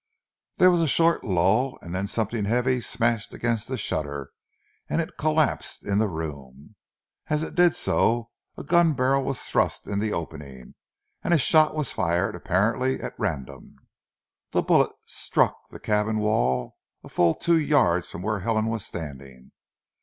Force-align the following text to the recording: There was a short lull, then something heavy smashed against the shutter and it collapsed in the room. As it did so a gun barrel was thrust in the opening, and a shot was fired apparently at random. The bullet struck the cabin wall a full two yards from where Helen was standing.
There 0.57 0.71
was 0.71 0.81
a 0.81 0.87
short 0.87 1.23
lull, 1.23 1.77
then 1.83 2.07
something 2.07 2.45
heavy 2.45 2.81
smashed 2.81 3.35
against 3.35 3.67
the 3.67 3.77
shutter 3.77 4.31
and 4.89 4.99
it 4.99 5.13
collapsed 5.15 5.85
in 5.85 5.99
the 5.99 6.07
room. 6.07 6.73
As 7.27 7.43
it 7.43 7.53
did 7.53 7.75
so 7.75 8.31
a 8.57 8.63
gun 8.63 8.93
barrel 8.95 9.23
was 9.23 9.43
thrust 9.43 9.85
in 9.85 9.99
the 9.99 10.11
opening, 10.11 10.73
and 11.23 11.35
a 11.35 11.37
shot 11.37 11.75
was 11.75 11.91
fired 11.91 12.33
apparently 12.33 12.99
at 12.99 13.13
random. 13.19 13.75
The 14.53 14.63
bullet 14.63 14.91
struck 15.05 15.55
the 15.69 15.79
cabin 15.79 16.17
wall 16.17 16.77
a 17.03 17.07
full 17.09 17.35
two 17.35 17.59
yards 17.59 18.07
from 18.09 18.23
where 18.23 18.39
Helen 18.39 18.65
was 18.65 18.83
standing. 18.83 19.51